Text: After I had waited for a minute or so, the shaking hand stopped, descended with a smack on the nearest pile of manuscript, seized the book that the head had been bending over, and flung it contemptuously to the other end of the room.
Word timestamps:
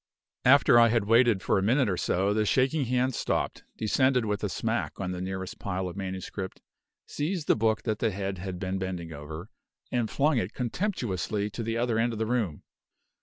After 0.45 0.79
I 0.79 0.87
had 0.87 1.05
waited 1.05 1.43
for 1.43 1.59
a 1.59 1.61
minute 1.61 1.87
or 1.87 1.95
so, 1.95 2.33
the 2.33 2.43
shaking 2.43 2.85
hand 2.85 3.13
stopped, 3.13 3.65
descended 3.77 4.25
with 4.25 4.43
a 4.43 4.49
smack 4.49 4.99
on 4.99 5.11
the 5.11 5.21
nearest 5.21 5.59
pile 5.59 5.87
of 5.87 5.95
manuscript, 5.95 6.59
seized 7.05 7.45
the 7.45 7.55
book 7.55 7.83
that 7.83 7.99
the 7.99 8.09
head 8.09 8.39
had 8.39 8.57
been 8.57 8.79
bending 8.79 9.13
over, 9.13 9.51
and 9.91 10.09
flung 10.09 10.39
it 10.39 10.55
contemptuously 10.55 11.51
to 11.51 11.61
the 11.61 11.77
other 11.77 11.99
end 11.99 12.13
of 12.13 12.17
the 12.17 12.25
room. 12.25 12.63